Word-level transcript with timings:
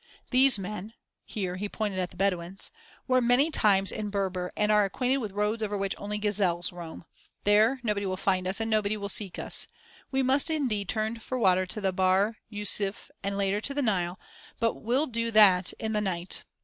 These 0.31 0.57
men 0.57 0.95
(here 1.25 1.57
he 1.57 1.69
pointed 1.69 1.99
at 1.99 2.09
the 2.09 2.15
Bedouins) 2.15 2.71
were 3.07 3.21
many 3.21 3.51
times 3.51 3.91
in 3.91 4.09
Berber 4.09 4.51
and 4.57 4.71
are 4.71 4.83
acquainted 4.83 5.17
with 5.17 5.31
roads 5.31 5.61
over 5.61 5.77
which 5.77 5.93
only 5.99 6.17
gazelles 6.17 6.73
roam. 6.73 7.05
There 7.43 7.79
nobody 7.83 8.07
will 8.07 8.17
find 8.17 8.47
us 8.47 8.59
and 8.59 8.67
nobody 8.67 8.97
will 8.97 9.09
seek 9.09 9.37
us. 9.37 9.67
We 10.09 10.23
must 10.23 10.49
indeed 10.49 10.89
turn 10.89 11.17
for 11.19 11.37
water 11.37 11.67
to 11.67 11.79
the 11.79 11.93
Bahr 11.93 12.37
Yûsuf 12.51 13.11
and 13.21 13.37
later 13.37 13.61
to 13.61 13.75
the 13.75 13.83
Nile, 13.83 14.19
but 14.59 14.73
will 14.73 15.05
do 15.05 15.29
that 15.29 15.71
in 15.73 15.91
the 15.93 16.01
night. 16.01 16.45